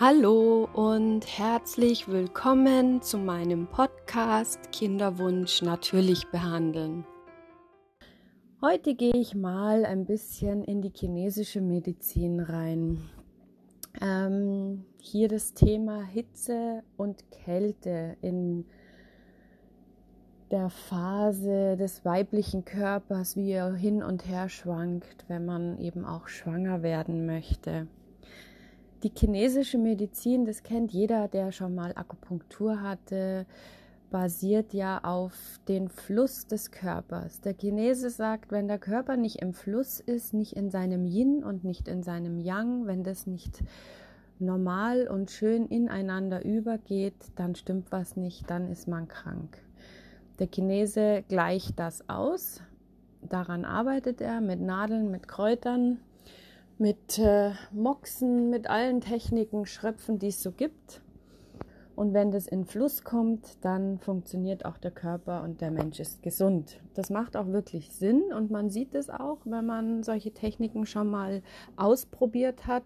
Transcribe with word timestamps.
Hallo 0.00 0.68
und 0.74 1.22
herzlich 1.26 2.06
willkommen 2.06 3.02
zu 3.02 3.18
meinem 3.18 3.66
Podcast 3.66 4.70
Kinderwunsch 4.70 5.60
natürlich 5.60 6.28
behandeln. 6.28 7.04
Heute 8.62 8.94
gehe 8.94 9.16
ich 9.16 9.34
mal 9.34 9.84
ein 9.84 10.06
bisschen 10.06 10.62
in 10.62 10.82
die 10.82 10.92
chinesische 10.94 11.60
Medizin 11.60 12.38
rein. 12.38 13.00
Ähm, 14.00 14.84
hier 15.00 15.26
das 15.26 15.54
Thema 15.54 16.04
Hitze 16.04 16.84
und 16.96 17.28
Kälte 17.32 18.16
in 18.22 18.66
der 20.52 20.70
Phase 20.70 21.76
des 21.76 22.04
weiblichen 22.04 22.64
Körpers, 22.64 23.34
wie 23.34 23.50
er 23.50 23.74
hin 23.74 24.04
und 24.04 24.28
her 24.28 24.48
schwankt, 24.48 25.24
wenn 25.26 25.44
man 25.44 25.76
eben 25.78 26.04
auch 26.04 26.28
schwanger 26.28 26.84
werden 26.84 27.26
möchte. 27.26 27.88
Die 29.04 29.12
chinesische 29.16 29.78
Medizin, 29.78 30.44
das 30.44 30.64
kennt 30.64 30.92
jeder, 30.92 31.28
der 31.28 31.52
schon 31.52 31.74
mal 31.74 31.92
Akupunktur 31.94 32.82
hatte, 32.82 33.46
basiert 34.10 34.72
ja 34.72 34.98
auf 35.04 35.34
den 35.68 35.88
Fluss 35.88 36.46
des 36.46 36.72
Körpers. 36.72 37.40
Der 37.40 37.54
Chinese 37.54 38.10
sagt, 38.10 38.50
wenn 38.50 38.66
der 38.66 38.78
Körper 38.78 39.16
nicht 39.16 39.36
im 39.36 39.54
Fluss 39.54 40.00
ist, 40.00 40.34
nicht 40.34 40.54
in 40.54 40.70
seinem 40.70 41.04
Yin 41.06 41.44
und 41.44 41.62
nicht 41.62 41.86
in 41.86 42.02
seinem 42.02 42.40
Yang, 42.40 42.86
wenn 42.86 43.04
das 43.04 43.26
nicht 43.26 43.62
normal 44.40 45.06
und 45.06 45.30
schön 45.30 45.66
ineinander 45.66 46.44
übergeht, 46.44 47.14
dann 47.36 47.54
stimmt 47.54 47.92
was 47.92 48.16
nicht, 48.16 48.50
dann 48.50 48.68
ist 48.68 48.88
man 48.88 49.06
krank. 49.06 49.58
Der 50.38 50.48
Chinese 50.48 51.24
gleicht 51.28 51.78
das 51.78 52.08
aus. 52.08 52.62
Daran 53.22 53.64
arbeitet 53.64 54.20
er 54.20 54.40
mit 54.40 54.60
Nadeln, 54.60 55.10
mit 55.10 55.28
Kräutern, 55.28 55.98
mit 56.78 57.18
äh, 57.18 57.50
Moxen, 57.72 58.50
mit 58.50 58.70
allen 58.70 59.00
Techniken, 59.00 59.66
Schröpfen, 59.66 60.18
die 60.18 60.28
es 60.28 60.42
so 60.42 60.52
gibt. 60.52 61.02
Und 61.96 62.14
wenn 62.14 62.30
das 62.30 62.46
in 62.46 62.64
Fluss 62.64 63.02
kommt, 63.02 63.56
dann 63.62 63.98
funktioniert 63.98 64.64
auch 64.64 64.78
der 64.78 64.92
Körper 64.92 65.42
und 65.42 65.60
der 65.60 65.72
Mensch 65.72 65.98
ist 65.98 66.22
gesund. 66.22 66.80
Das 66.94 67.10
macht 67.10 67.36
auch 67.36 67.48
wirklich 67.48 67.90
Sinn 67.90 68.32
und 68.32 68.52
man 68.52 68.70
sieht 68.70 68.94
es 68.94 69.10
auch, 69.10 69.38
wenn 69.44 69.66
man 69.66 70.04
solche 70.04 70.30
Techniken 70.30 70.86
schon 70.86 71.10
mal 71.10 71.42
ausprobiert 71.76 72.68
hat. 72.68 72.84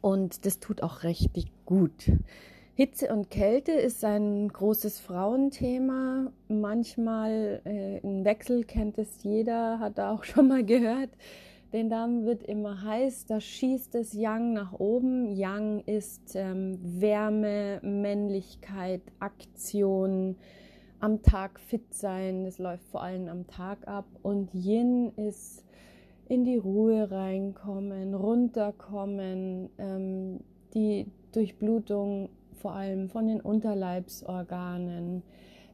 Und 0.00 0.46
das 0.46 0.60
tut 0.60 0.82
auch 0.82 1.02
richtig 1.02 1.52
gut. 1.66 2.10
Hitze 2.74 3.12
und 3.12 3.28
Kälte 3.28 3.72
ist 3.72 4.02
ein 4.02 4.48
großes 4.48 4.98
Frauenthema. 5.00 6.32
Manchmal 6.48 7.60
äh, 7.64 8.00
ein 8.02 8.24
Wechsel 8.24 8.64
kennt 8.64 8.96
es 8.96 9.22
jeder, 9.22 9.78
hat 9.78 9.98
er 9.98 10.10
auch 10.10 10.24
schon 10.24 10.48
mal 10.48 10.64
gehört 10.64 11.10
den 11.72 11.88
Darm 11.88 12.24
wird 12.24 12.42
immer 12.42 12.82
heiß, 12.82 13.26
da 13.26 13.40
schießt 13.40 13.94
es 13.94 14.12
Yang 14.12 14.52
nach 14.52 14.72
oben. 14.72 15.34
Yang 15.34 15.80
ist 15.86 16.34
ähm, 16.34 16.78
Wärme, 16.82 17.80
Männlichkeit, 17.82 19.02
Aktion, 19.20 20.36
am 21.00 21.22
Tag 21.22 21.58
fit 21.58 21.92
sein, 21.92 22.44
das 22.44 22.58
läuft 22.58 22.84
vor 22.84 23.02
allem 23.02 23.28
am 23.28 23.46
Tag 23.46 23.88
ab. 23.88 24.06
Und 24.22 24.54
Yin 24.54 25.12
ist 25.16 25.64
in 26.28 26.44
die 26.44 26.56
Ruhe 26.56 27.10
reinkommen, 27.10 28.14
runterkommen, 28.14 29.70
ähm, 29.78 30.40
die 30.74 31.06
Durchblutung 31.32 32.28
vor 32.54 32.72
allem 32.72 33.08
von 33.08 33.26
den 33.26 33.40
Unterleibsorganen. 33.40 35.22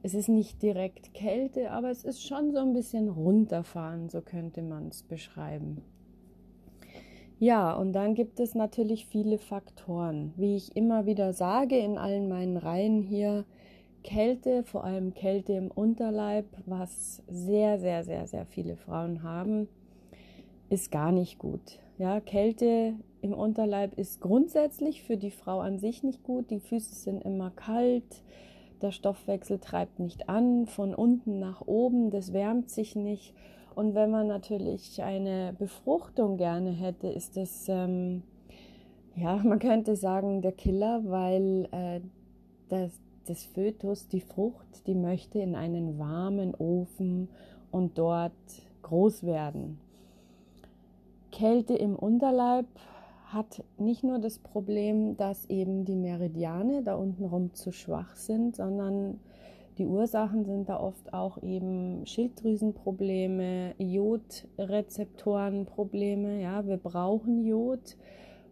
Es 0.03 0.15
ist 0.15 0.29
nicht 0.29 0.63
direkt 0.63 1.13
Kälte, 1.15 1.71
aber 1.71 1.91
es 1.91 2.05
ist 2.05 2.23
schon 2.23 2.53
so 2.53 2.59
ein 2.59 2.73
bisschen 2.73 3.09
runterfahren, 3.09 4.09
so 4.09 4.21
könnte 4.21 4.63
man 4.63 4.89
es 4.89 5.03
beschreiben. 5.03 5.83
Ja, 7.41 7.73
und 7.75 7.93
dann 7.93 8.15
gibt 8.15 8.41
es 8.41 8.55
natürlich 8.55 9.07
viele 9.07 9.39
Faktoren. 9.39 10.33
Wie 10.37 10.57
ich 10.57 10.77
immer 10.77 11.07
wieder 11.07 11.33
sage 11.33 11.79
in 11.79 11.97
allen 11.97 12.29
meinen 12.29 12.57
Reihen 12.57 13.01
hier, 13.01 13.45
Kälte, 14.03 14.65
vor 14.65 14.85
allem 14.85 15.15
Kälte 15.15 15.53
im 15.53 15.71
Unterleib, 15.71 16.47
was 16.67 17.23
sehr, 17.29 17.79
sehr, 17.79 18.05
sehr, 18.05 18.27
sehr 18.27 18.47
viele 18.47 18.77
Frauen 18.77 19.23
haben, 19.23 19.69
ist 20.69 20.91
gar 20.91 21.13
nicht 21.13 21.39
gut. 21.39 21.79
Ja, 21.99 22.21
Kälte 22.21 22.95
im 23.21 23.35
Unterleib 23.35 23.99
ist 23.99 24.21
grundsätzlich 24.21 25.03
für 25.03 25.17
die 25.17 25.31
Frau 25.31 25.61
an 25.61 25.79
sich 25.79 26.03
nicht 26.03 26.23
gut. 26.23 26.51
Die 26.51 26.61
Füße 26.61 26.95
sind 26.95 27.25
immer 27.25 27.51
kalt, 27.51 28.23
der 28.83 28.93
Stoffwechsel 28.93 29.59
treibt 29.59 29.99
nicht 29.99 30.29
an, 30.29 30.67
von 30.67 30.95
unten 30.95 31.39
nach 31.39 31.63
oben, 31.67 32.11
das 32.11 32.33
wärmt 32.33 32.71
sich 32.71 32.97
nicht. 32.97 33.35
Und 33.75 33.95
wenn 33.95 34.11
man 34.11 34.27
natürlich 34.27 35.03
eine 35.03 35.55
Befruchtung 35.59 36.37
gerne 36.37 36.71
hätte, 36.71 37.09
ist 37.09 37.37
das, 37.37 37.69
ähm, 37.69 38.23
ja, 39.15 39.37
man 39.45 39.59
könnte 39.59 39.97
sagen, 39.97 40.43
der 40.43 40.53
Killer, 40.53 41.03
weil 41.05 41.69
äh, 41.73 42.01
das, 42.69 43.01
das 43.27 43.45
Fötus, 43.45 44.09
die 44.09 44.21
Frucht, 44.21 44.87
die 44.87 44.95
möchte 44.95 45.39
in 45.39 45.55
einen 45.55 45.99
warmen 45.99 46.55
Ofen 46.55 47.29
und 47.71 47.99
dort 47.99 48.33
groß 48.83 49.25
werden. 49.25 49.79
Kälte 51.31 51.75
im 51.75 51.95
Unterleib 51.95 52.67
hat 53.33 53.65
nicht 53.77 54.05
nur 54.05 54.19
das 54.19 54.39
Problem, 54.39 55.17
dass 55.17 55.47
eben 55.47 55.85
die 55.85 55.97
Meridiane 55.97 56.83
da 56.83 56.95
unten 56.95 57.25
rum 57.25 57.55
zu 57.55 57.73
schwach 57.73 58.15
sind, 58.17 58.57
sondern 58.57 59.21
die 59.77 59.87
Ursachen 59.87 60.45
sind 60.45 60.69
da 60.69 60.81
oft 60.81 61.13
auch 61.13 61.41
eben 61.43 62.05
Schilddrüsenprobleme, 62.05 63.75
Jodrezeptorenprobleme. 63.79 66.43
Ja, 66.43 66.67
wir 66.67 66.79
brauchen 66.79 67.45
Jod, 67.45 67.97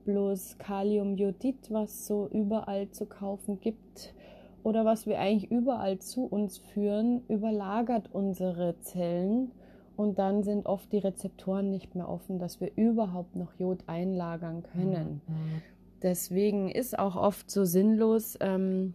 bloß 0.04 0.58
Kaliumjodid, 0.58 1.70
was 1.70 2.06
so 2.06 2.28
überall 2.28 2.90
zu 2.90 3.06
kaufen 3.06 3.58
gibt 3.60 4.14
oder 4.62 4.84
was 4.84 5.06
wir 5.06 5.18
eigentlich 5.18 5.50
überall 5.50 5.98
zu 5.98 6.26
uns 6.26 6.58
führen, 6.58 7.22
überlagert 7.28 8.10
unsere 8.12 8.78
Zellen 8.80 9.50
und 9.96 10.18
dann 10.18 10.42
sind 10.42 10.66
oft 10.66 10.92
die 10.92 10.98
Rezeptoren 10.98 11.70
nicht 11.70 11.94
mehr 11.94 12.08
offen, 12.08 12.38
dass 12.38 12.60
wir 12.60 12.70
überhaupt 12.76 13.34
noch 13.36 13.54
Jod 13.58 13.84
einlagern 13.86 14.62
können. 14.62 15.22
Mhm. 15.26 15.62
Deswegen 16.02 16.70
ist 16.70 16.98
auch 16.98 17.16
oft 17.16 17.50
so 17.50 17.64
sinnlos, 17.64 18.36
ähm, 18.40 18.94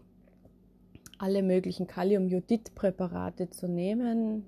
alle 1.17 1.43
möglichen 1.43 1.87
Kaliumjodid-Präparate 1.87 3.49
zu 3.49 3.67
nehmen. 3.67 4.45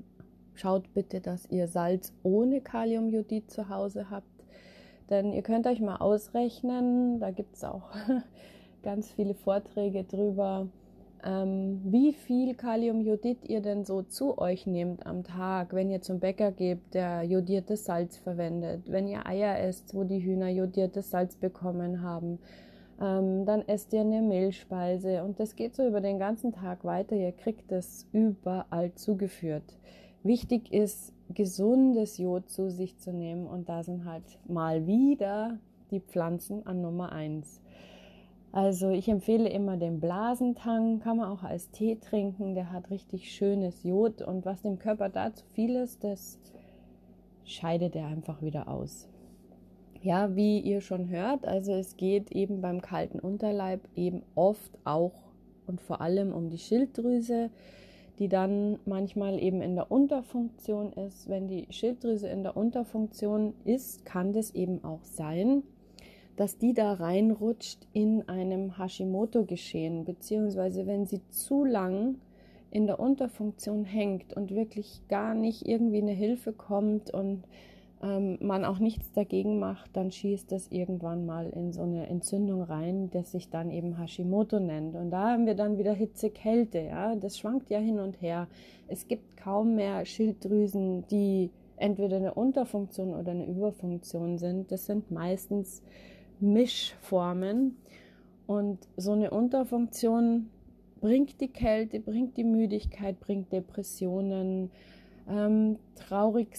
Schaut 0.55 0.93
bitte, 0.93 1.19
dass 1.19 1.49
ihr 1.49 1.67
Salz 1.67 2.13
ohne 2.23 2.61
Kaliumjodid 2.61 3.49
zu 3.49 3.69
Hause 3.69 4.09
habt. 4.09 4.27
Denn 5.09 5.33
ihr 5.33 5.41
könnt 5.41 5.67
euch 5.67 5.81
mal 5.81 5.97
ausrechnen, 5.97 7.19
da 7.19 7.31
gibt 7.31 7.55
es 7.55 7.63
auch 7.63 7.89
ganz 8.83 9.11
viele 9.11 9.33
Vorträge 9.33 10.03
drüber, 10.03 10.67
ähm, 11.25 11.81
wie 11.85 12.13
viel 12.13 12.53
Kaliumjodid 12.53 13.47
ihr 13.47 13.61
denn 13.61 13.85
so 13.85 14.01
zu 14.01 14.37
euch 14.37 14.67
nehmt 14.67 15.05
am 15.05 15.23
Tag, 15.23 15.73
wenn 15.73 15.89
ihr 15.89 16.01
zum 16.01 16.19
Bäcker 16.19 16.51
gebt, 16.51 16.93
der 16.93 17.23
jodiertes 17.23 17.85
Salz 17.85 18.17
verwendet, 18.17 18.83
wenn 18.87 19.07
ihr 19.07 19.25
Eier 19.25 19.59
esst, 19.59 19.95
wo 19.95 20.03
die 20.03 20.23
Hühner 20.23 20.49
jodiertes 20.49 21.11
Salz 21.11 21.35
bekommen 21.35 22.01
haben, 22.01 22.39
ähm, 22.99 23.45
dann 23.45 23.67
esst 23.67 23.93
ihr 23.93 24.01
eine 24.01 24.21
Mehlspeise 24.21 25.23
und 25.23 25.39
das 25.39 25.55
geht 25.55 25.75
so 25.75 25.87
über 25.87 26.01
den 26.01 26.19
ganzen 26.19 26.51
Tag 26.51 26.83
weiter. 26.83 27.15
Ihr 27.15 27.31
kriegt 27.31 27.71
es 27.71 28.05
überall 28.11 28.93
zugeführt. 28.95 29.77
Wichtig 30.23 30.73
ist, 30.73 31.13
gesundes 31.33 32.17
Jod 32.17 32.49
zu 32.49 32.69
sich 32.69 32.97
zu 32.97 33.13
nehmen 33.13 33.47
und 33.47 33.69
da 33.69 33.83
sind 33.83 34.05
halt 34.05 34.23
mal 34.47 34.87
wieder 34.87 35.57
die 35.91 36.01
Pflanzen 36.01 36.65
an 36.65 36.81
Nummer 36.81 37.11
eins. 37.11 37.62
Also 38.53 38.91
ich 38.91 39.09
empfehle 39.09 39.49
immer 39.49 39.77
den 39.77 39.99
Blasentang, 39.99 40.99
kann 40.99 41.17
man 41.17 41.27
auch 41.27 41.41
als 41.41 41.71
Tee 41.71 41.95
trinken, 41.95 42.53
der 42.53 42.71
hat 42.71 42.91
richtig 42.91 43.31
schönes 43.31 43.83
Jod 43.83 44.21
und 44.21 44.45
was 44.45 44.61
dem 44.61 44.77
Körper 44.77 45.09
da 45.09 45.33
zu 45.33 45.43
viel 45.53 45.75
ist, 45.75 46.03
das 46.03 46.37
scheidet 47.45 47.95
er 47.95 48.05
einfach 48.05 48.43
wieder 48.43 48.67
aus. 48.67 49.09
Ja, 50.03 50.35
wie 50.35 50.59
ihr 50.59 50.81
schon 50.81 51.09
hört, 51.09 51.47
also 51.47 51.73
es 51.73 51.97
geht 51.97 52.31
eben 52.31 52.61
beim 52.61 52.81
kalten 52.81 53.19
Unterleib 53.19 53.81
eben 53.95 54.21
oft 54.35 54.77
auch 54.83 55.31
und 55.65 55.81
vor 55.81 56.01
allem 56.01 56.31
um 56.31 56.51
die 56.51 56.59
Schilddrüse, 56.59 57.49
die 58.19 58.27
dann 58.27 58.77
manchmal 58.85 59.41
eben 59.41 59.63
in 59.63 59.73
der 59.73 59.91
Unterfunktion 59.91 60.93
ist. 60.93 61.27
Wenn 61.27 61.47
die 61.47 61.65
Schilddrüse 61.71 62.27
in 62.27 62.43
der 62.43 62.55
Unterfunktion 62.55 63.55
ist, 63.65 64.05
kann 64.05 64.31
das 64.31 64.53
eben 64.53 64.83
auch 64.83 65.03
sein, 65.05 65.63
dass 66.35 66.57
die 66.57 66.73
da 66.73 66.93
reinrutscht 66.93 67.79
in 67.93 68.27
einem 68.27 68.77
Hashimoto-Geschehen, 68.77 70.05
beziehungsweise 70.05 70.87
wenn 70.87 71.05
sie 71.05 71.21
zu 71.29 71.63
lang 71.63 72.15
in 72.71 72.87
der 72.87 72.99
Unterfunktion 72.99 73.85
hängt 73.85 74.33
und 74.33 74.55
wirklich 74.55 75.01
gar 75.07 75.35
nicht 75.35 75.67
irgendwie 75.67 76.01
eine 76.01 76.13
Hilfe 76.13 76.53
kommt 76.53 77.11
und 77.13 77.43
ähm, 78.01 78.37
man 78.41 78.65
auch 78.65 78.79
nichts 78.79 79.11
dagegen 79.13 79.59
macht, 79.59 79.95
dann 79.95 80.11
schießt 80.11 80.51
das 80.51 80.67
irgendwann 80.71 81.25
mal 81.25 81.49
in 81.49 81.71
so 81.71 81.83
eine 81.83 82.07
Entzündung 82.07 82.63
rein, 82.63 83.09
das 83.11 83.31
sich 83.31 83.49
dann 83.49 83.69
eben 83.69 83.99
Hashimoto 83.99 84.59
nennt. 84.59 84.95
Und 84.95 85.11
da 85.11 85.31
haben 85.31 85.45
wir 85.45 85.55
dann 85.55 85.77
wieder 85.77 85.93
Hitze, 85.93 86.31
Kälte, 86.31 86.79
ja, 86.79 87.15
das 87.15 87.37
schwankt 87.37 87.69
ja 87.69 87.79
hin 87.79 87.99
und 87.99 88.21
her. 88.21 88.47
Es 88.87 89.07
gibt 89.07 89.37
kaum 89.37 89.75
mehr 89.75 90.05
Schilddrüsen, 90.05 91.05
die 91.07 91.51
entweder 91.77 92.17
eine 92.17 92.33
Unterfunktion 92.33 93.13
oder 93.13 93.31
eine 93.31 93.45
Überfunktion 93.45 94.37
sind. 94.37 94.71
Das 94.71 94.85
sind 94.85 95.11
meistens 95.11 95.81
Mischformen. 96.43 97.77
Und 98.45 98.79
so 98.97 99.13
eine 99.13 99.31
Unterfunktion 99.31 100.49
bringt 100.99 101.41
die 101.41 101.47
Kälte, 101.47 101.99
bringt 101.99 102.37
die 102.37 102.43
Müdigkeit, 102.43 103.19
bringt 103.19 103.51
Depressionen, 103.51 104.69
ähm, 105.29 105.79
traurig 105.95 106.57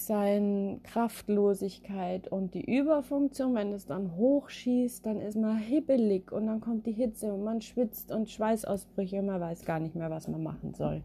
Kraftlosigkeit 0.83 2.27
und 2.27 2.53
die 2.55 2.65
Überfunktion, 2.77 3.53
wenn 3.53 3.71
es 3.71 3.85
dann 3.85 4.15
hochschießt, 4.15 5.05
dann 5.05 5.21
ist 5.21 5.37
man 5.37 5.57
hibbelig 5.57 6.31
und 6.31 6.47
dann 6.47 6.61
kommt 6.61 6.87
die 6.87 6.91
Hitze 6.91 7.33
und 7.33 7.43
man 7.43 7.61
schwitzt 7.61 8.11
und 8.11 8.29
Schweißausbrüche 8.29 9.19
und 9.19 9.27
man 9.27 9.39
weiß 9.39 9.65
gar 9.65 9.79
nicht 9.79 9.95
mehr, 9.95 10.09
was 10.09 10.27
man 10.27 10.41
machen 10.41 10.73
soll. 10.73 11.03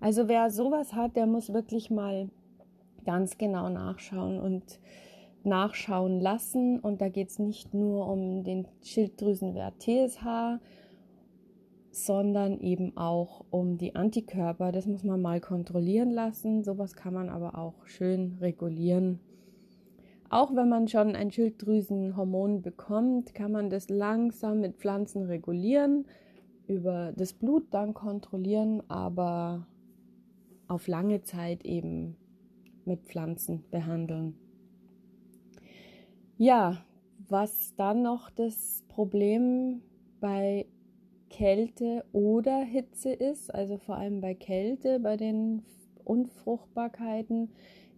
Also 0.00 0.28
wer 0.28 0.50
sowas 0.50 0.94
hat, 0.94 1.16
der 1.16 1.26
muss 1.26 1.52
wirklich 1.52 1.90
mal 1.90 2.30
ganz 3.04 3.38
genau 3.38 3.68
nachschauen 3.68 4.40
und 4.40 4.80
nachschauen 5.46 6.20
lassen. 6.20 6.80
Und 6.80 7.00
da 7.00 7.08
geht 7.08 7.28
es 7.28 7.38
nicht 7.38 7.72
nur 7.72 8.08
um 8.08 8.44
den 8.44 8.66
Schilddrüsenwert 8.82 9.80
TSH, 9.80 10.60
sondern 11.90 12.60
eben 12.60 12.96
auch 12.96 13.44
um 13.50 13.78
die 13.78 13.94
Antikörper. 13.94 14.72
Das 14.72 14.86
muss 14.86 15.04
man 15.04 15.22
mal 15.22 15.40
kontrollieren 15.40 16.10
lassen. 16.10 16.62
Sowas 16.62 16.94
kann 16.94 17.14
man 17.14 17.30
aber 17.30 17.56
auch 17.56 17.86
schön 17.86 18.36
regulieren. 18.40 19.20
Auch 20.28 20.54
wenn 20.54 20.68
man 20.68 20.88
schon 20.88 21.14
ein 21.14 21.30
Schilddrüsenhormon 21.30 22.60
bekommt, 22.60 23.32
kann 23.34 23.52
man 23.52 23.70
das 23.70 23.88
langsam 23.88 24.60
mit 24.60 24.76
Pflanzen 24.76 25.22
regulieren, 25.22 26.04
über 26.66 27.12
das 27.16 27.32
Blut 27.32 27.68
dann 27.70 27.94
kontrollieren, 27.94 28.82
aber 28.88 29.66
auf 30.66 30.88
lange 30.88 31.22
Zeit 31.22 31.64
eben 31.64 32.16
mit 32.84 33.04
Pflanzen 33.04 33.64
behandeln. 33.70 34.34
Ja, 36.38 36.84
was 37.28 37.74
dann 37.76 38.02
noch 38.02 38.28
das 38.28 38.84
Problem 38.88 39.80
bei 40.20 40.66
Kälte 41.30 42.04
oder 42.12 42.60
Hitze 42.60 43.10
ist, 43.10 43.54
also 43.54 43.78
vor 43.78 43.96
allem 43.96 44.20
bei 44.20 44.34
Kälte, 44.34 45.00
bei 45.00 45.16
den 45.16 45.62
Unfruchtbarkeiten, 46.04 47.52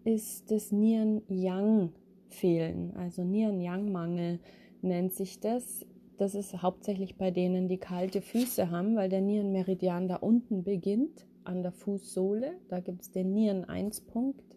ist 0.05 0.53
das 0.53 0.71
Nieren-Yang-Fehlen, 0.71 2.95
also 2.97 3.25
Nieren-Yang-Mangel 3.25 4.39
nennt 4.83 5.13
sich 5.13 5.41
das. 5.41 5.85
Das 6.17 6.37
ist 6.37 6.63
hauptsächlich 6.63 7.17
bei 7.17 7.33
denen, 7.33 7.67
die 7.67 7.79
kalte 7.79 8.21
Füße 8.21 8.71
haben, 8.71 8.95
weil 8.95 9.09
der 9.09 9.21
Nierenmeridian 9.21 10.07
da 10.07 10.15
unten 10.17 10.63
beginnt, 10.63 11.27
an 11.43 11.63
der 11.63 11.73
Fußsohle. 11.73 12.53
Da 12.69 12.79
gibt 12.79 13.03
es 13.03 13.11
den 13.11 13.35
Nieren-1-Punkt. 13.35 14.48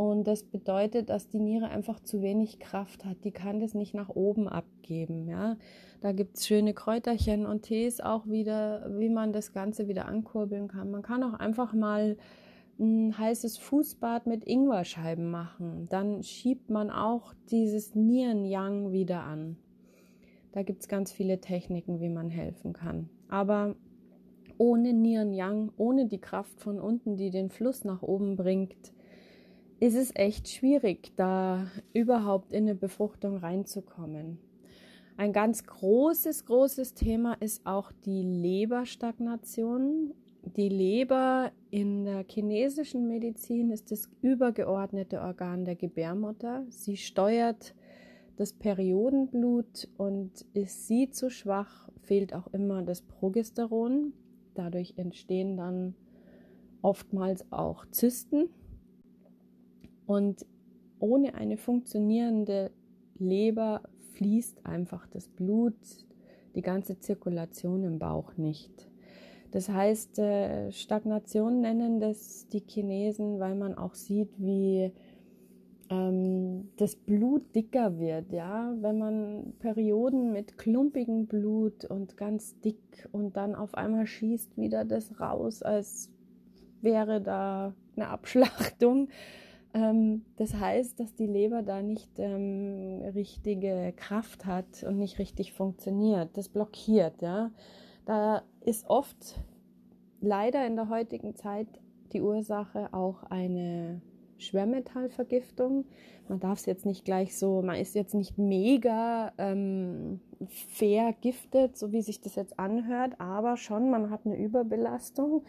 Und 0.00 0.26
das 0.26 0.44
bedeutet, 0.44 1.10
dass 1.10 1.28
die 1.28 1.40
Niere 1.40 1.68
einfach 1.68 2.00
zu 2.00 2.22
wenig 2.22 2.58
Kraft 2.58 3.04
hat. 3.04 3.22
Die 3.22 3.32
kann 3.32 3.60
das 3.60 3.74
nicht 3.74 3.92
nach 3.92 4.08
oben 4.08 4.48
abgeben. 4.48 5.28
Ja? 5.28 5.58
Da 6.00 6.12
gibt 6.12 6.38
es 6.38 6.46
schöne 6.46 6.72
Kräuterchen 6.72 7.44
und 7.44 7.64
Tees 7.64 8.00
auch 8.00 8.26
wieder, 8.26 8.90
wie 8.98 9.10
man 9.10 9.34
das 9.34 9.52
Ganze 9.52 9.88
wieder 9.88 10.06
ankurbeln 10.06 10.68
kann. 10.68 10.90
Man 10.90 11.02
kann 11.02 11.22
auch 11.22 11.34
einfach 11.34 11.74
mal 11.74 12.16
ein 12.78 13.18
heißes 13.18 13.58
Fußbad 13.58 14.26
mit 14.26 14.46
Ingwerscheiben 14.46 15.30
machen. 15.30 15.86
Dann 15.90 16.22
schiebt 16.22 16.70
man 16.70 16.88
auch 16.88 17.34
dieses 17.50 17.94
Nieren-Yang 17.94 18.92
wieder 18.92 19.24
an. 19.24 19.58
Da 20.52 20.62
gibt 20.62 20.80
es 20.80 20.88
ganz 20.88 21.12
viele 21.12 21.42
Techniken, 21.42 22.00
wie 22.00 22.08
man 22.08 22.30
helfen 22.30 22.72
kann. 22.72 23.10
Aber 23.28 23.76
ohne 24.56 24.94
Nieren-Yang, 24.94 25.72
ohne 25.76 26.06
die 26.06 26.22
Kraft 26.22 26.58
von 26.58 26.80
unten, 26.80 27.18
die 27.18 27.28
den 27.28 27.50
Fluss 27.50 27.84
nach 27.84 28.00
oben 28.00 28.36
bringt, 28.36 28.94
ist 29.80 29.96
es 29.96 30.14
echt 30.14 30.48
schwierig, 30.48 31.12
da 31.16 31.66
überhaupt 31.94 32.52
in 32.52 32.64
eine 32.64 32.74
Befruchtung 32.74 33.38
reinzukommen. 33.38 34.38
Ein 35.16 35.32
ganz 35.32 35.64
großes, 35.64 36.44
großes 36.44 36.94
Thema 36.94 37.34
ist 37.40 37.66
auch 37.66 37.90
die 38.04 38.22
Leberstagnation. 38.22 40.12
Die 40.56 40.68
Leber 40.68 41.50
in 41.70 42.04
der 42.04 42.24
chinesischen 42.28 43.06
Medizin 43.08 43.70
ist 43.70 43.90
das 43.90 44.08
übergeordnete 44.20 45.20
Organ 45.20 45.64
der 45.64 45.76
Gebärmutter. 45.76 46.64
Sie 46.68 46.96
steuert 46.96 47.74
das 48.36 48.52
Periodenblut 48.52 49.88
und 49.96 50.46
ist 50.52 50.86
sie 50.88 51.10
zu 51.10 51.30
schwach, 51.30 51.90
fehlt 52.02 52.34
auch 52.34 52.46
immer 52.52 52.82
das 52.82 53.02
Progesteron. 53.02 54.12
Dadurch 54.54 54.94
entstehen 54.96 55.56
dann 55.56 55.94
oftmals 56.82 57.50
auch 57.50 57.86
Zysten 57.90 58.48
und 60.10 60.44
ohne 60.98 61.34
eine 61.34 61.56
funktionierende 61.56 62.72
Leber 63.16 63.82
fließt 64.14 64.66
einfach 64.66 65.06
das 65.06 65.28
Blut, 65.28 65.76
die 66.56 66.62
ganze 66.62 66.98
Zirkulation 66.98 67.84
im 67.84 68.00
Bauch 68.00 68.36
nicht. 68.36 68.90
Das 69.52 69.68
heißt, 69.68 70.18
äh, 70.18 70.72
Stagnation 70.72 71.60
nennen 71.60 72.00
das 72.00 72.48
die 72.48 72.64
Chinesen, 72.66 73.38
weil 73.38 73.54
man 73.54 73.78
auch 73.78 73.94
sieht, 73.94 74.30
wie 74.36 74.90
ähm, 75.90 76.70
das 76.76 76.96
Blut 76.96 77.54
dicker 77.54 78.00
wird. 78.00 78.32
Ja, 78.32 78.74
wenn 78.80 78.98
man 78.98 79.52
Perioden 79.60 80.32
mit 80.32 80.58
klumpigem 80.58 81.28
Blut 81.28 81.84
und 81.84 82.16
ganz 82.16 82.58
dick 82.58 83.08
und 83.12 83.36
dann 83.36 83.54
auf 83.54 83.74
einmal 83.74 84.08
schießt 84.08 84.56
wieder 84.56 84.84
das 84.84 85.20
raus, 85.20 85.62
als 85.62 86.10
wäre 86.80 87.20
da 87.20 87.74
eine 87.94 88.08
Abschlachtung 88.08 89.06
das 89.72 90.54
heißt, 90.54 90.98
dass 90.98 91.14
die 91.14 91.26
Leber 91.26 91.62
da 91.62 91.80
nicht 91.80 92.18
ähm, 92.18 93.02
richtige 93.14 93.92
Kraft 93.96 94.44
hat 94.44 94.82
und 94.82 94.98
nicht 94.98 95.18
richtig 95.18 95.52
funktioniert. 95.52 96.36
Das 96.36 96.48
blockiert, 96.48 97.22
ja. 97.22 97.52
Da 98.04 98.42
ist 98.62 98.88
oft 98.88 99.38
leider 100.20 100.66
in 100.66 100.74
der 100.74 100.88
heutigen 100.88 101.36
Zeit 101.36 101.68
die 102.12 102.20
Ursache 102.20 102.92
auch 102.92 103.22
eine 103.24 104.00
Schwermetallvergiftung. 104.38 105.84
Man 106.28 106.40
darf 106.40 106.58
es 106.58 106.66
jetzt 106.66 106.86
nicht 106.86 107.04
gleich 107.04 107.36
so, 107.36 107.62
man 107.62 107.76
ist 107.76 107.94
jetzt 107.94 108.14
nicht 108.14 108.38
mega 108.38 109.32
ähm, 109.38 110.20
vergiftet, 110.48 111.76
so 111.76 111.92
wie 111.92 112.02
sich 112.02 112.20
das 112.20 112.34
jetzt 112.34 112.58
anhört, 112.58 113.20
aber 113.20 113.56
schon, 113.56 113.90
man 113.90 114.10
hat 114.10 114.26
eine 114.26 114.36
Überbelastung. 114.36 115.44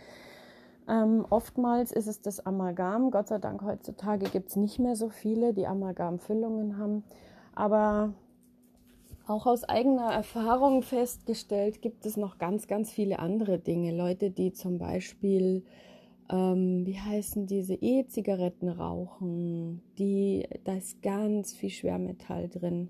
Ähm, 0.87 1.25
oftmals 1.29 1.91
ist 1.91 2.07
es 2.07 2.21
das 2.21 2.45
Amalgam. 2.45 3.11
Gott 3.11 3.27
sei 3.27 3.37
Dank 3.37 3.61
heutzutage 3.61 4.29
gibt 4.29 4.49
es 4.49 4.55
nicht 4.55 4.79
mehr 4.79 4.95
so 4.95 5.09
viele, 5.09 5.53
die 5.53 5.67
Amalgamfüllungen 5.67 6.77
haben. 6.77 7.03
Aber 7.53 8.13
auch 9.27 9.45
aus 9.45 9.63
eigener 9.63 10.11
Erfahrung 10.11 10.81
festgestellt, 10.81 11.81
gibt 11.81 12.05
es 12.05 12.17
noch 12.17 12.37
ganz, 12.37 12.67
ganz 12.67 12.91
viele 12.91 13.19
andere 13.19 13.59
Dinge. 13.59 13.95
Leute, 13.95 14.31
die 14.31 14.51
zum 14.51 14.77
Beispiel, 14.77 15.63
ähm, 16.29 16.85
wie 16.85 16.99
heißen 16.99 17.45
diese 17.45 17.75
E-Zigaretten 17.75 18.69
rauchen, 18.69 19.81
die, 19.97 20.47
da 20.63 20.73
ist 20.73 21.01
ganz 21.01 21.53
viel 21.53 21.69
Schwermetall 21.69 22.49
drin. 22.49 22.89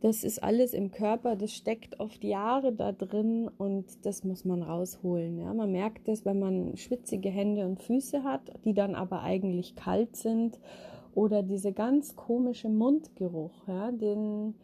Das 0.00 0.24
ist 0.24 0.42
alles 0.42 0.72
im 0.72 0.90
Körper, 0.92 1.36
das 1.36 1.52
steckt 1.52 2.00
oft 2.00 2.24
Jahre 2.24 2.72
da 2.72 2.92
drin 2.92 3.50
und 3.58 3.84
das 4.06 4.24
muss 4.24 4.46
man 4.46 4.62
rausholen. 4.62 5.38
Ja? 5.38 5.52
Man 5.52 5.72
merkt 5.72 6.08
es, 6.08 6.24
wenn 6.24 6.38
man 6.38 6.76
schwitzige 6.76 7.28
Hände 7.28 7.66
und 7.66 7.82
Füße 7.82 8.24
hat, 8.24 8.40
die 8.64 8.72
dann 8.72 8.94
aber 8.94 9.22
eigentlich 9.22 9.76
kalt 9.76 10.16
sind 10.16 10.58
oder 11.14 11.42
diese 11.42 11.72
ganz 11.72 12.16
komische 12.16 12.70
Mundgeruch, 12.70 13.52
ja? 13.68 13.92
den 13.92 14.54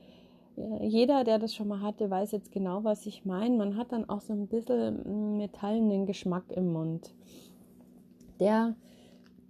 jeder, 0.80 1.24
der 1.24 1.38
das 1.38 1.54
schon 1.54 1.68
mal 1.68 1.82
hatte, 1.82 2.08
weiß 2.08 2.32
jetzt 2.32 2.50
genau, 2.50 2.82
was 2.82 3.04
ich 3.04 3.26
meine. 3.26 3.56
Man 3.56 3.76
hat 3.76 3.92
dann 3.92 4.08
auch 4.08 4.22
so 4.22 4.32
ein 4.32 4.46
bisschen 4.46 5.36
metallenen 5.36 6.06
Geschmack 6.06 6.44
im 6.50 6.72
Mund. 6.72 7.14
Der 8.40 8.74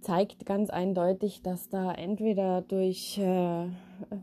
zeigt 0.01 0.45
ganz 0.45 0.69
eindeutig, 0.69 1.41
dass 1.41 1.69
da 1.69 1.93
entweder 1.93 2.61
durch 2.61 3.17
äh, 3.17 3.67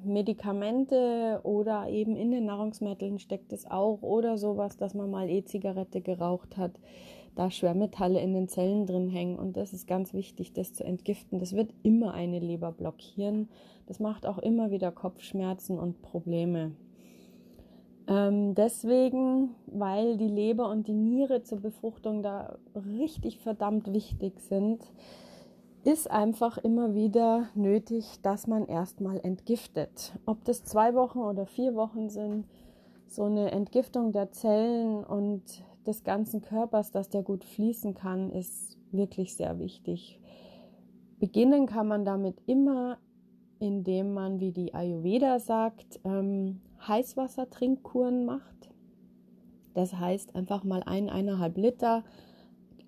Medikamente 0.04 1.40
oder 1.42 1.88
eben 1.88 2.16
in 2.16 2.30
den 2.30 2.46
Nahrungsmitteln 2.46 3.18
steckt 3.18 3.52
es 3.52 3.70
auch 3.70 4.02
oder 4.02 4.38
sowas, 4.38 4.76
dass 4.76 4.94
man 4.94 5.10
mal 5.10 5.28
E-Zigarette 5.28 6.00
geraucht 6.00 6.56
hat, 6.56 6.72
da 7.34 7.50
Schwermetalle 7.50 8.20
in 8.20 8.32
den 8.32 8.48
Zellen 8.48 8.86
drin 8.86 9.08
hängen 9.08 9.38
und 9.38 9.56
das 9.56 9.72
ist 9.72 9.86
ganz 9.86 10.14
wichtig, 10.14 10.52
das 10.52 10.72
zu 10.72 10.84
entgiften. 10.84 11.40
Das 11.40 11.54
wird 11.54 11.72
immer 11.82 12.14
eine 12.14 12.38
Leber 12.38 12.72
blockieren. 12.72 13.48
Das 13.86 14.00
macht 14.00 14.26
auch 14.26 14.38
immer 14.38 14.70
wieder 14.70 14.92
Kopfschmerzen 14.92 15.78
und 15.78 16.00
Probleme. 16.02 16.72
Ähm, 18.06 18.54
deswegen, 18.54 19.50
weil 19.66 20.16
die 20.16 20.28
Leber 20.28 20.68
und 20.68 20.86
die 20.88 20.94
Niere 20.94 21.42
zur 21.42 21.60
Befruchtung 21.60 22.22
da 22.22 22.58
richtig 22.74 23.38
verdammt 23.38 23.92
wichtig 23.92 24.40
sind, 24.40 24.84
ist 25.84 26.10
einfach 26.10 26.58
immer 26.58 26.94
wieder 26.94 27.48
nötig, 27.54 28.20
dass 28.22 28.46
man 28.46 28.66
erstmal 28.66 29.20
entgiftet. 29.20 30.12
Ob 30.26 30.44
das 30.44 30.64
zwei 30.64 30.94
Wochen 30.94 31.18
oder 31.18 31.46
vier 31.46 31.74
Wochen 31.74 32.08
sind, 32.08 32.46
so 33.06 33.24
eine 33.24 33.50
Entgiftung 33.52 34.12
der 34.12 34.32
Zellen 34.32 35.04
und 35.04 35.42
des 35.86 36.02
ganzen 36.04 36.40
Körpers, 36.40 36.90
dass 36.90 37.10
der 37.10 37.22
gut 37.22 37.44
fließen 37.44 37.94
kann, 37.94 38.30
ist 38.30 38.78
wirklich 38.90 39.36
sehr 39.36 39.58
wichtig. 39.58 40.20
Beginnen 41.18 41.66
kann 41.66 41.86
man 41.86 42.04
damit 42.04 42.36
immer 42.46 42.98
indem 43.64 44.14
man, 44.14 44.40
wie 44.40 44.52
die 44.52 44.74
Ayurveda 44.74 45.38
sagt, 45.38 46.00
ähm, 46.04 46.60
Heißwassertrinkkuren 46.86 48.24
macht. 48.24 48.70
Das 49.74 49.94
heißt 49.94 50.36
einfach 50.36 50.64
mal 50.64 50.82
ein, 50.84 51.08
eineinhalb 51.08 51.56
Liter 51.56 52.04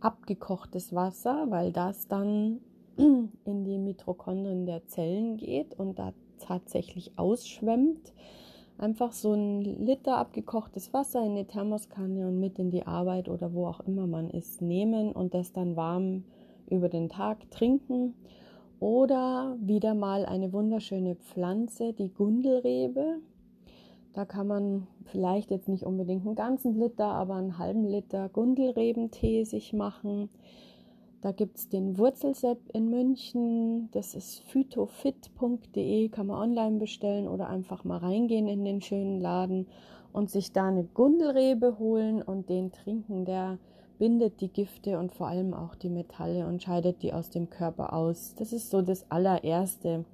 abgekochtes 0.00 0.94
Wasser, 0.94 1.46
weil 1.48 1.72
das 1.72 2.06
dann 2.08 2.60
in 3.44 3.64
die 3.64 3.78
Mitochondrien 3.78 4.66
der 4.66 4.86
Zellen 4.86 5.36
geht 5.36 5.78
und 5.78 5.98
da 5.98 6.12
tatsächlich 6.38 7.18
ausschwemmt. 7.18 8.12
Einfach 8.78 9.12
so 9.12 9.32
ein 9.32 9.62
Liter 9.62 10.18
abgekochtes 10.18 10.92
Wasser 10.92 11.24
in 11.24 11.34
die 11.34 11.44
Thermoskanne 11.44 12.28
und 12.28 12.38
mit 12.38 12.58
in 12.58 12.70
die 12.70 12.86
Arbeit 12.86 13.28
oder 13.28 13.54
wo 13.54 13.66
auch 13.66 13.80
immer 13.80 14.06
man 14.06 14.28
ist 14.28 14.60
nehmen 14.60 15.12
und 15.12 15.32
das 15.32 15.52
dann 15.52 15.76
warm 15.76 16.24
über 16.68 16.88
den 16.88 17.08
Tag 17.08 17.50
trinken. 17.50 18.14
Oder 18.78 19.56
wieder 19.60 19.94
mal 19.94 20.26
eine 20.26 20.52
wunderschöne 20.52 21.14
Pflanze, 21.14 21.94
die 21.94 22.12
Gundelrebe. 22.12 23.20
Da 24.12 24.26
kann 24.26 24.46
man 24.46 24.86
vielleicht 25.04 25.50
jetzt 25.50 25.68
nicht 25.68 25.84
unbedingt 25.84 26.26
einen 26.26 26.34
ganzen 26.34 26.78
Liter, 26.78 27.06
aber 27.06 27.34
einen 27.36 27.58
halben 27.58 27.84
Liter 27.84 28.28
Gundelrebentee 28.28 29.44
sich 29.44 29.72
machen. 29.72 30.28
Da 31.26 31.32
gibt 31.32 31.56
es 31.56 31.68
den 31.68 31.98
Wurzelsepp 31.98 32.60
in 32.72 32.88
München. 32.88 33.90
Das 33.90 34.14
ist 34.14 34.44
phytofit.de, 34.44 36.08
kann 36.10 36.28
man 36.28 36.40
online 36.40 36.78
bestellen 36.78 37.26
oder 37.26 37.48
einfach 37.48 37.82
mal 37.82 37.96
reingehen 37.96 38.46
in 38.46 38.64
den 38.64 38.80
schönen 38.80 39.20
Laden 39.20 39.66
und 40.12 40.30
sich 40.30 40.52
da 40.52 40.68
eine 40.68 40.84
Gundelrebe 40.84 41.80
holen 41.80 42.22
und 42.22 42.48
den 42.48 42.70
trinken. 42.70 43.24
Der 43.24 43.58
bindet 43.98 44.40
die 44.40 44.52
Gifte 44.52 45.00
und 45.00 45.10
vor 45.10 45.26
allem 45.26 45.52
auch 45.52 45.74
die 45.74 45.90
Metalle 45.90 46.46
und 46.46 46.62
scheidet 46.62 47.02
die 47.02 47.12
aus 47.12 47.28
dem 47.28 47.50
Körper 47.50 47.92
aus. 47.92 48.36
Das 48.36 48.52
ist 48.52 48.70
so 48.70 48.80
das 48.80 49.10
allererste. 49.10 50.04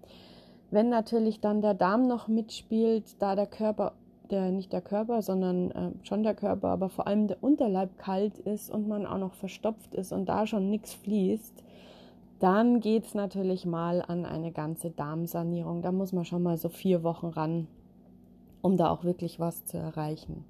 Wenn 0.71 0.89
natürlich 0.89 1.41
dann 1.43 1.61
der 1.61 1.75
Darm 1.75 2.09
noch 2.09 2.27
mitspielt, 2.27 3.21
da 3.21 3.37
der 3.37 3.49
Körper 3.49 3.93
der 4.33 4.51
nicht 4.51 4.73
der 4.73 4.81
Körper, 4.81 5.23
sondern 5.23 5.71
äh, 5.71 5.91
schon 6.03 6.23
der 6.23 6.35
Körper, 6.35 6.69
aber 6.69 6.89
vor 6.89 7.07
allem 7.07 7.29
der 7.29 7.43
Unterleib 7.43 7.99
kalt 7.99 8.39
ist 8.39 8.71
und 8.71 8.89
man 8.89 9.07
auch 9.07 9.19
noch 9.19 9.35
verstopft 9.35 9.95
ist 9.95 10.13
und 10.13 10.29
da 10.29 10.47
schon 10.47 10.71
nichts 10.71 10.95
fließt, 10.95 11.63
dann 12.41 12.81
geht 12.81 13.05
es 13.05 13.15
natürlich 13.15 13.67
mal 13.67 14.03
an 14.03 14.25
eine 14.25 14.51
ganze 14.51 14.91
Darmsanierung. 14.91 15.83
Da 15.83 15.93
muss 15.93 16.13
man 16.13 16.25
schon 16.25 16.43
mal 16.43 16.57
so 16.57 16.69
vier 16.69 17.05
Wochen 17.05 17.29
ran, 17.29 17.69
um 18.63 18.77
da 18.77 18.91
auch 18.91 19.05
wirklich 19.05 19.39
was 19.39 19.65
zu 19.65 19.77
erreichen. 19.77 20.45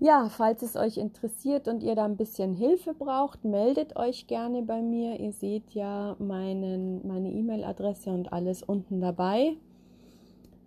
Ja, 0.00 0.28
falls 0.28 0.62
es 0.62 0.76
euch 0.76 0.96
interessiert 0.96 1.66
und 1.66 1.82
ihr 1.82 1.96
da 1.96 2.04
ein 2.04 2.16
bisschen 2.16 2.54
Hilfe 2.54 2.94
braucht, 2.94 3.44
meldet 3.44 3.96
euch 3.96 4.28
gerne 4.28 4.62
bei 4.62 4.80
mir. 4.80 5.18
Ihr 5.18 5.32
seht 5.32 5.70
ja 5.72 6.14
meinen, 6.20 7.06
meine 7.06 7.30
E-Mail-Adresse 7.30 8.10
und 8.10 8.32
alles 8.32 8.62
unten 8.62 9.00
dabei. 9.00 9.56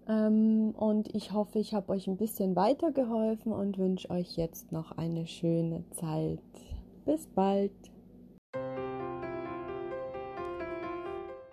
Ähm, 0.07 0.73
und 0.77 1.13
ich 1.15 1.31
hoffe, 1.31 1.59
ich 1.59 1.73
habe 1.73 1.91
euch 1.91 2.07
ein 2.07 2.17
bisschen 2.17 2.55
weitergeholfen 2.55 3.51
und 3.51 3.77
wünsche 3.77 4.09
euch 4.09 4.37
jetzt 4.37 4.71
noch 4.71 4.97
eine 4.97 5.27
schöne 5.27 5.83
Zeit. 5.91 6.39
Bis 7.05 7.27
bald. 7.27 7.71